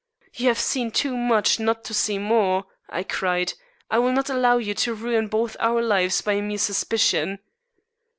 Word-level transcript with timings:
"You 0.33 0.47
have 0.47 0.57
seen 0.57 0.89
too 0.89 1.15
much 1.15 1.59
not 1.59 1.83
to 1.83 1.93
see 1.93 2.17
more," 2.17 2.65
I 2.89 3.03
cried. 3.03 3.53
"I 3.91 3.99
will 3.99 4.11
not 4.13 4.31
allow 4.31 4.57
you 4.57 4.73
to 4.73 4.95
ruin 4.95 5.27
both 5.27 5.55
our 5.59 5.79
lives 5.79 6.21
by 6.23 6.33
a 6.33 6.41
mere 6.41 6.57
suspicion." 6.57 7.37